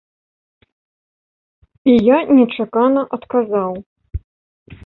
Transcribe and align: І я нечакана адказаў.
І 1.93 1.97
я 2.07 2.17
нечакана 2.39 3.01
адказаў. 3.19 3.71